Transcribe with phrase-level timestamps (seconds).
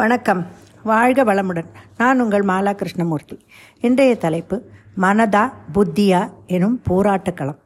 [0.00, 0.46] வணக்கம்.
[0.82, 1.66] வாழ்க வளமுடன்.
[1.96, 3.46] நான் உங்கள் மாலா கிருஷ்ணமூர்த்தி.
[3.80, 4.56] இன்றைய தலைப்பு
[4.96, 7.58] மனதா புத்தியா எனும் போராட்ட களம்.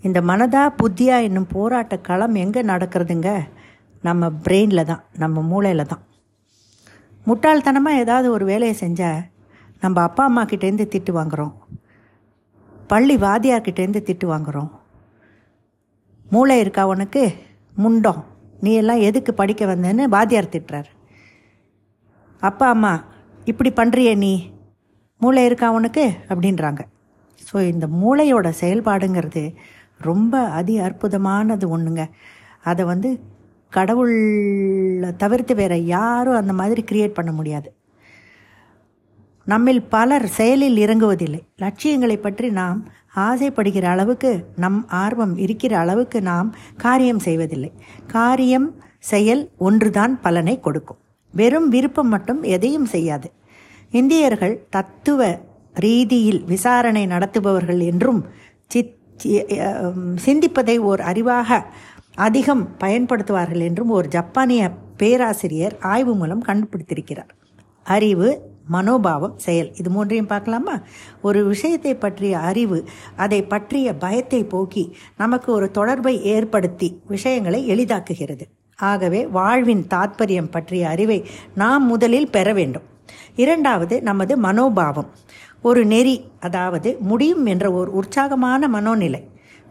[0.00, 3.46] இந்த மனதா புத்தியா என்னும் போராட்ட களம் எங்கே நடக்கிறதுங்க?
[4.02, 6.02] நம்ம பிரெயினில் தான் நம்ம மூளையில் தான்.
[7.26, 9.22] முட்டாள்தனமாக ஏதாவது ஒரு வேலையை செஞ்சால்
[9.80, 11.54] நம்ம அப்பா அம்மா கிட்டேருந்து திட்டு வாங்குகிறோம்
[12.86, 14.70] பள்ளி வாத்தியார்கிட்டேருந்து திட்டு வாங்குகிறோம்
[16.30, 17.34] மூளை இருக்கா உனக்கு?
[17.76, 18.24] முண்டம்.
[18.60, 20.94] நீ எல்லாம் எதுக்கு படிக்க வந்தேன்னு வாத்தியார் திட்டுறாரு.
[22.40, 23.04] அப்பா அம்மா
[23.44, 24.50] இப்படி பண்ணுறியே நீ?
[25.18, 26.12] மூளை இருக்கா உனக்கு?
[26.28, 26.80] அப்படின்றாங்க.
[27.52, 29.54] ஸோ இந்த மூளையோட செயல்பாடுங்கிறது
[29.98, 32.08] ரொம்ப அதி அற்புதமானது ஒன்றுங்க
[32.62, 33.20] அதை வந்து
[33.70, 37.74] கடவுளை தவிர்த்து வேறு யாரும் அந்த மாதிரி கிரியேட் பண்ண முடியாது.
[39.44, 41.40] நம்மில் பலர் செயலில் இறங்குவதில்லை.
[41.56, 47.72] லட்சியங்களை பற்றி நாம் ஆசைப்படுகிற அளவுக்கு நம் ஆர்வம் இருக்கிற அளவுக்கு நாம் காரியம் செய்வதில்லை.
[48.06, 50.98] காரியம் செயல் ஒன்றுதான் பலனை கொடுக்கும்.
[51.38, 53.28] வெறும் விருப்பம் மட்டும் எதையும் செய்யாது.
[53.92, 55.20] இந்தியர்கள் தத்துவ
[55.84, 58.20] ரீதியில் விசாரணை நடத்துபவர்கள் என்றும்
[58.70, 58.94] சித்
[60.24, 61.58] சிந்திப்பதை ஓர் அறிவாக
[62.26, 64.62] அதிகம் பயன்படுத்துவார்கள் என்றும் ஒரு ஜப்பானிய
[65.00, 67.32] பேராசிரியர் ஆய்வு மூலம் கண்டுபிடித்திருக்கிறார்.
[67.86, 68.28] அறிவு
[68.74, 70.74] மனோபாவம் செயல் இது மூன்றையும் பார்க்கலாமா?
[71.22, 72.78] ஒரு விஷயத்தை பற்றிய அறிவு
[73.16, 74.84] அதை பற்றிய பயத்தை போக்கி
[75.16, 78.46] நமக்கு ஒரு தொடர்பை ஏற்படுத்தி விஷயங்களை எளிதாக்குகிறது.
[78.76, 82.82] ஆகவே வாழ்வின் தாத்பரியம் பற்றிய அறிவை நாம் முதலில் பெற வேண்டும்.
[83.36, 85.06] இரண்டாவது நமது மனோபாவம்.
[85.62, 89.22] ஒரு நெறி அதாவது முடியும் என்ற ஒரு உற்சாகமான மனோநிலை.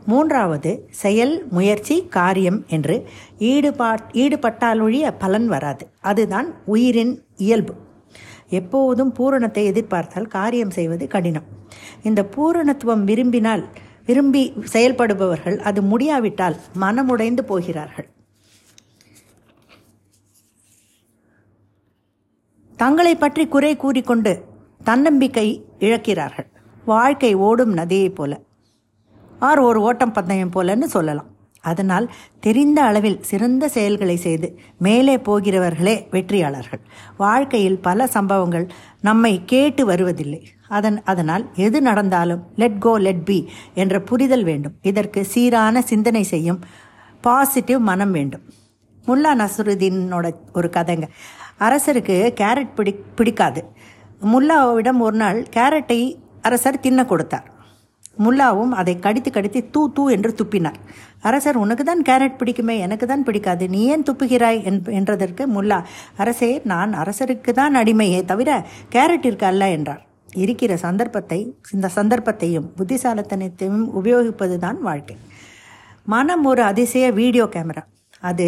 [0.06, 3.08] மூன்றாவது செயல் முயற்சி காரியம் என்று
[3.40, 5.88] ஈடுபாட் ஈடுபட்டாலொழிய பலன் வராது.
[6.02, 7.74] அதுதான் உயிரின் இயல்பு.
[8.50, 11.44] எப்போதும் பூரணத்தை எதிர்பார்த்தால் காரியம் செய்வது கடினம்.
[12.04, 13.66] இந்த பூரணத்துவம் விரும்பினால்
[14.06, 18.08] விரும்பி செயல்படுபவர்கள் அது முடியாவிட்டால் மனமுடைந்து போகிறார்கள்.
[22.78, 24.32] தங்களை பற்றி குறை கூறிக்கொண்டு
[24.84, 26.48] தன்னம்பிக்கை இழக்கிறார்கள்.
[26.86, 28.40] வாழ்க்கை ஓடும் நதியைப் போல.
[29.40, 31.30] ஆர் ஒரு ஓட்டம் பந்தயம் போலன்னு சொல்லலாம்.
[31.62, 36.82] அதனால் தெரிந்த அளவில் சிறந்த செயல்களை செய்து மேலே போகிறவர்களே வெற்றியாளர்கள்.
[37.18, 38.68] வாழ்க்கையில் பல சம்பவங்கள்
[39.02, 40.42] நம்மை கேட்டு வருவதில்லை.
[40.68, 44.76] அதன் அதனால் எது நடந்தாலும் லெட் கோ லெட் பி என்ற புரிதல் வேண்டும்.
[44.82, 46.62] இதற்கு சீரான சிந்தனை செய்யும்
[47.22, 48.46] பாசிட்டிவ் மனம் வேண்டும்.
[49.08, 51.08] முல்லா நசருதீனோட ஒரு கதைங்க.
[51.60, 53.62] அரசருக்கு கேரட் பிடி பிடிக்காது.
[54.32, 56.00] முல்லாவிடம் ஒரு நாள் கேரட்டை
[56.48, 57.48] அரசர் தின்ன கொடுத்தார்.
[58.26, 60.78] முல்லாவும் அதை கடித்து கடித்து தூ தூ என்று துப்பினார்.
[61.30, 64.60] அரசர் உனக்கு தான் கேரட் பிடிக்குமே எனக்கு தான் பிடிக்காது நீ ஏன் துப்புகிறாய்?
[65.00, 65.80] என்றதற்கு முல்லா
[66.24, 68.50] அரசே நான் அரசருக்கு தான் அடிமையே தவிர
[68.96, 70.04] கேரட்டிற்கு அல்ல என்றார்.
[70.44, 71.40] இருக்கிற சந்தர்ப்பத்தை
[71.76, 75.18] இந்த சந்தர்ப்பத்தையும் புத்திசாலத்தனத்தையும் உபயோகிப்பது தான் வாழ்க்கை.
[76.14, 77.84] மனம் ஒரு அதிசய வீடியோ கேமரா.
[78.30, 78.48] அது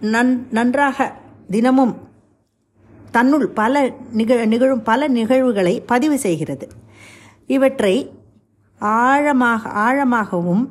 [0.00, 1.12] நன் நன்றாக
[1.50, 1.94] தினமும்
[3.10, 6.68] தன்னுள் பல நிக நிகழும் பல நிகழ்வுகளை பதிவு செய்கிறது.
[7.46, 8.12] இவற்றை
[8.78, 10.64] ஆழமாக ஆழமாகவும்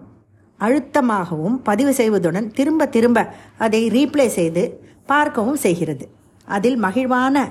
[0.59, 6.07] அழுத்தமாகவும் பதிவு செய்வதுடன் திரும்ப திரும்ப அதை ரீப்ளே செய்து பார்க்கவும் செய்கிறது.
[6.45, 7.47] அதில் மகிழ்வான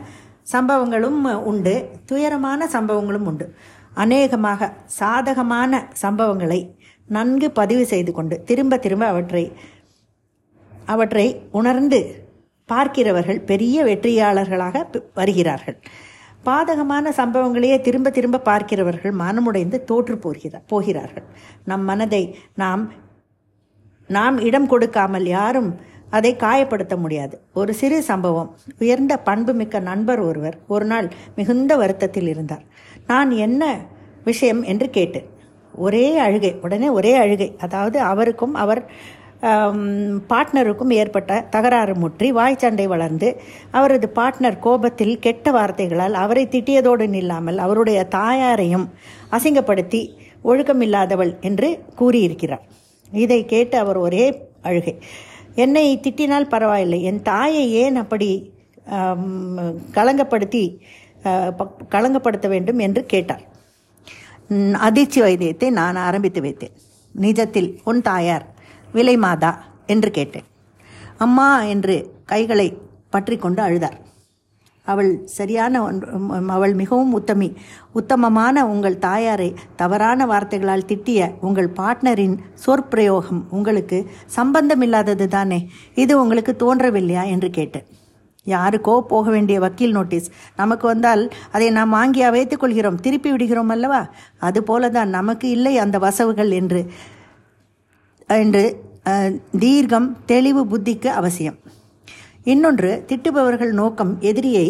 [0.52, 3.54] சம்பவங்களும் உண்டு துயரமான சம்பவங்களும் உண்டு.
[3.94, 6.74] அநேகமாக சாதகமான சம்பவங்களை
[7.06, 9.52] நன்கு பதிவு செய்து கொண்டு திரும்ப திரும்ப அவற்றை
[10.86, 12.14] அவற்றை உணர்ந்து
[12.66, 14.84] பார்க்கிறவர்கள் பெரிய வெற்றியாளர்களாக
[15.14, 15.80] வருகிறார்கள்.
[16.44, 21.22] பாதகமான சம்பவங்களையே திரும்ப திரும்ப பார்க்கிறவர்கள் மனமுடைந்து தோற்று போகிறார் போகிறார்கள்.
[21.64, 22.92] நம் மனதை நாம்
[24.08, 27.40] நாம் இடம் கொடுக்காமல் யாரும் அதை காயப்படுத்த முடியாது.
[27.54, 28.56] ஒரு சிறு சம்பவம்.
[28.78, 32.62] உயர்ந்த பண்புமிக்க நண்பர் ஒருவர் ஒரு நாள் மிகுந்த வருத்தத்தில் இருந்தார்.
[33.06, 33.78] நான் என்ன
[34.24, 34.62] விஷயம்?
[34.62, 35.26] என்று கேட்டேன்
[35.74, 36.58] ஒரே அழுகை.
[36.62, 37.56] உடனே ஒரே அழுகை.
[37.60, 38.90] அதாவது அவருக்கும் அவர்
[40.30, 42.28] பார்ட்னருக்கும் ஏற்பட்ட தகராறு முற்றி.
[42.38, 43.28] வாய் சண்டை வளர்ந்து
[43.70, 48.86] அவரது பார்ட்னர் கோபத்தில் கெட்ட வார்த்தைகளால் அவரை திட்டியதோடு நில்லாமல் அவருடைய தாயாரையும்
[49.38, 50.02] அசிங்கப்படுத்தி
[50.44, 52.64] ஒழுக்கமில்லாதவள் என்று கூறியிருக்கிறார்.
[53.10, 54.24] இதை கேட்டு அவர் ஒரே
[54.68, 54.94] அழுகை.
[55.64, 57.00] என்னை திட்டினால் பரவாயில்லை.
[57.10, 58.30] என் தாயை ஏன் அப்படி
[59.96, 60.64] களங்கப்படுத்தி
[61.94, 62.78] களங்கப்படுத்த வேண்டும்?
[62.78, 63.44] என்று கேட்டார்.
[64.86, 66.74] அதிர்ச்சி வைத்தியத்தை நான் ஆரம்பித்து வைத்தேன்.
[67.14, 68.46] நிஜத்தில் உன் தாயார்
[68.92, 69.52] விலை மாதா
[69.94, 70.46] என்று கேட்டேன்.
[71.18, 71.96] அம்மா என்று
[72.32, 72.68] கைகளை
[73.14, 73.98] பற்றி கொண்டு அழுதார்.
[74.86, 75.80] அவள் சரியான
[76.54, 77.48] அவள் மிகவும் உத்தமி
[77.98, 79.48] உத்தமமான உங்கள் தாயாரை
[79.80, 83.98] தவறான வார்த்தைகளால் திட்டிய உங்கள் பார்ட்னரின் சொற்பிரயோகம் உங்களுக்கு
[84.38, 85.60] சம்பந்தமில்லாதது தானே?
[85.94, 87.24] இது உங்களுக்கு தோன்றவில்லையா?
[87.34, 87.86] என்று கேட்டேன்.
[88.46, 91.22] யாருக்கோ போக வேண்டிய வக்கீல் நோட்டீஸ் நமக்கு வந்தால்
[91.56, 94.00] அதை நாம் வாங்கியா வைத்துக் கொள்கிறோம் திருப்பி விடுகிறோம் அல்லவா?
[94.48, 96.80] அதுபோல தான் நமக்கு இல்லை அந்த வசவுகள் என்று
[98.26, 98.64] என்று
[99.58, 101.58] தீர்க்கம் தெளிவு புத்திக்கு அவசியம்.
[102.44, 104.68] இன்னொன்று திட்டுபவர்கள் நோக்கம் எதிரியை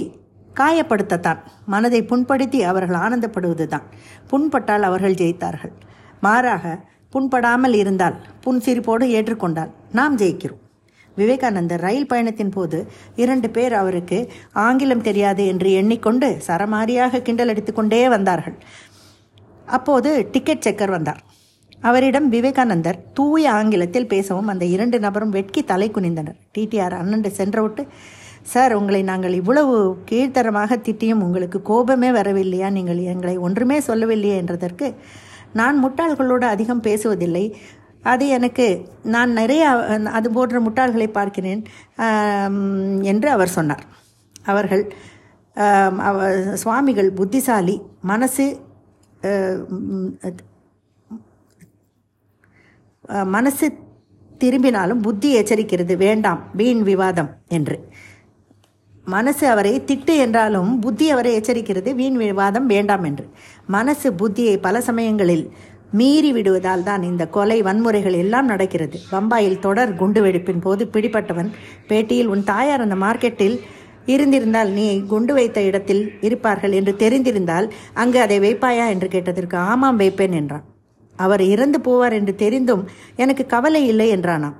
[0.54, 1.40] காயப்படுத்தத்தான்.
[1.66, 3.87] மனதை புண்படுத்தி அவர்கள் ஆனந்தப்படுவதுதான்.
[4.31, 5.75] புண்பட்டால் அவர்கள் ஜெயித்தார்கள்.
[6.20, 6.75] மாறாக
[7.14, 10.60] புண்படாமல் இருந்தால் புன்சிரிப்போடு ஏற்றுக்கொண்டால் நாம் ஜெயிக்கிறோம்.
[11.16, 12.78] விவேகானந்தர் ரயில் பயணத்தின் போது
[13.16, 14.19] இரண்டு பேர் அவருக்கு
[14.52, 18.56] ஆங்கிலம் தெரியாது என்று எண்ணிக்கொண்டு சரமாரியாக கிண்டல் அடித்துக்கொண்டே வந்தார்கள்.
[19.66, 21.20] அப்போது டிக்கெட் செக்கர் வந்தார்.
[21.82, 26.38] அவரிடம் விவேகானந்தர் தூய ஆங்கிலத்தில் பேசவும் அந்த இரண்டு நபரும் வெட்கி தலை குனிந்தனர்.
[26.55, 27.87] டிடிஆர் அண்ணன் சென்றவிட்டு
[28.43, 32.70] சார் உங்களை நாங்கள் இவ்வளவு கீழ்த்தரமாக திட்டியும் உங்களுக்கு கோபமே வரவில்லையா?
[32.70, 34.43] நீங்கள் எங்களை ஒன்றுமே சொல்லவில்லையே?
[34.43, 34.94] என்றதற்கு
[35.52, 37.52] நான் முட்டாள்களோடு அதிகம் பேசுவதில்லை.
[38.02, 38.67] அது எனக்கு
[39.02, 39.69] நான் நிறைய
[40.19, 41.64] அது போன்ற முட்டாள்களை பார்க்கிறேன்
[43.02, 43.84] என்று அவர் சொன்னார்.
[44.44, 44.84] அவர்கள்
[45.55, 48.44] அவ- சுவாமிகள் புத்திசாலி மனசு
[53.34, 53.66] மனசு
[54.38, 57.76] திரும்பினாலும் புத்தி எச்சரிக்கிறது வேண்டாம் வீண் விவாதம் என்று.
[59.04, 63.25] மனசு அவரை திட்டு என்றாலும் புத்தி அவரை எச்சரிக்கிறது வீண் விவாதம் வேண்டாம் என்று.
[63.66, 65.44] மனசு புத்தியை பல சமயங்களில்
[65.93, 68.99] மீறி விடுவதால் தான் இந்த கொலை வன்முறைகள் எல்லாம் நடக்கிறது.
[69.10, 71.50] பம்பாயில் தொடர் குண்டுவெடிப்பின் போது பிடிபட்டவன்
[71.88, 73.60] பேட்டியில் உன் தாயார் அந்த மார்க்கெட்டில்
[74.06, 78.88] இருந்திருந்தால் நீ குண்டு வைத்த இடத்தில் இருப்பார்கள் என்று தெரிந்திருந்தால் அங்கு அதை வைப்பாயா?
[78.88, 80.64] என்று கேட்டதற்கு ஆமாம் வைப்பேன் என்றான்.
[81.17, 84.55] அவர் இறந்து போவார் என்று தெரிந்தும் எனக்கு கவலை இல்லை என்றானாம்.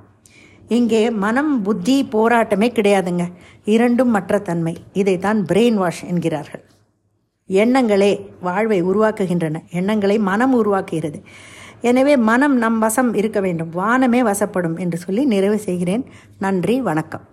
[0.67, 3.31] இங்கே மனம் புத்தி போராட்டமே கிடையாதுங்க.
[3.65, 4.77] இரண்டும் மற்ற தன்மை.
[4.93, 6.63] இதைத்தான் பிரெயின் வாஷ் என்கிறார்கள்.
[7.47, 9.55] எண்ணங்களே வாழ்வை உருவாக்குகின்றன.
[9.71, 11.21] எண்ணங்களை மனம் உருவாக்குகிறது.
[11.81, 13.69] எனவே மனம் நம் வசம் இருக்க வேண்டும்.
[13.69, 16.05] வானமே வசப்படும் என்று சொல்லி நிறைவு செய்கிறேன்.
[16.39, 17.27] நன்றி வணக்கம்.